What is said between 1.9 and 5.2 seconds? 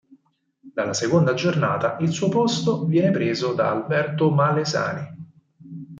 il suo posto viene preso da Alberto Malesani.